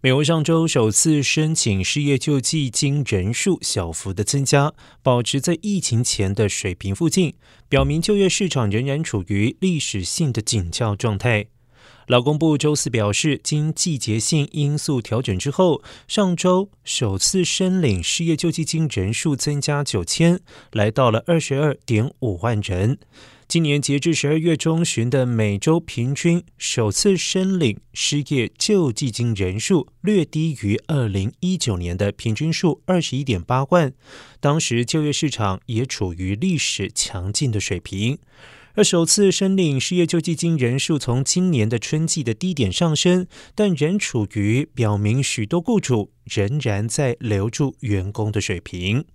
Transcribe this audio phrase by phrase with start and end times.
[0.00, 7.34] 美国上周首次申请失业救济金人数小幅的增加，保持在疫情前的水平附近，
[7.68, 11.46] 表明就业市场仍然处于历史性的紧俏状态。
[12.06, 20.38] 劳工部周四表示，经季节性因素调整之后，上周首次申领失业救济金人数增加九千，
[20.70, 23.00] 来到了二十二点五万人。
[23.48, 33.94] 今年截至十二月中旬的每周平均首次申领失业救济金人数略低于二零一九年的平均数二十一点八万，
[34.38, 38.18] 当时就业市场也处于历史强劲的水平。
[38.74, 49.06] 而首次申领失业救济金人数从今年的春季的低点上升，但仍处于表明许多雇主仍然在留住员工的水平。